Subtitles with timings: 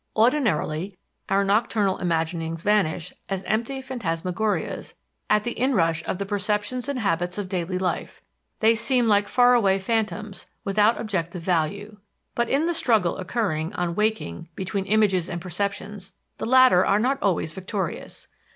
[0.15, 0.97] Ordinarily,
[1.29, 4.95] our nocturnal imaginings vanish as empty phantasmagorias
[5.29, 8.19] at the inrush of the perceptions and habits of daily life
[8.61, 11.97] they seem like faraway phantoms, without objective value.
[12.33, 17.21] But, in the struggle occurring, on waking, between images and perceptions, the latter are not
[17.21, 18.27] always victorious.